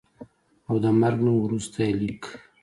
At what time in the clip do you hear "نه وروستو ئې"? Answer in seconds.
1.27-1.91